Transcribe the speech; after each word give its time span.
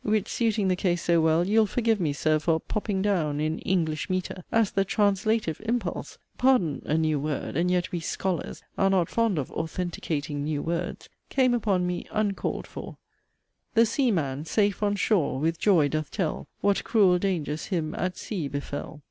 Which 0.00 0.30
suiting 0.32 0.68
the 0.68 0.76
case 0.76 1.02
so 1.02 1.20
well, 1.20 1.46
you'll 1.46 1.66
forgive 1.66 2.00
me, 2.00 2.14
Sir, 2.14 2.38
for 2.38 2.58
'popping 2.58 3.02
down' 3.02 3.38
in 3.38 3.58
'English 3.58 4.08
metre,' 4.08 4.42
as 4.50 4.70
the 4.70 4.82
'translative 4.82 5.60
impulse' 5.62 6.16
(pardon 6.38 6.80
a 6.86 6.96
new 6.96 7.20
word, 7.20 7.54
and 7.54 7.70
yet 7.70 7.92
we 7.92 8.00
'scholars' 8.00 8.62
are 8.78 8.88
not 8.88 9.10
fond 9.10 9.38
of 9.38 9.52
'authenticating 9.52 10.42
new' 10.42 10.62
words) 10.62 11.10
came 11.28 11.52
upon 11.52 11.86
me 11.86 12.06
'uncalled 12.10 12.66
for': 12.66 12.96
The 13.74 13.84
seaman, 13.84 14.46
safe 14.46 14.82
on 14.82 14.96
shore, 14.96 15.38
with 15.38 15.58
joy 15.58 15.88
doth 15.88 16.10
tell 16.10 16.48
What 16.62 16.82
cruel 16.82 17.18
dangers 17.18 17.66
him 17.66 17.94
at 17.94 18.16
sea 18.16 18.48
befell. 18.48 19.02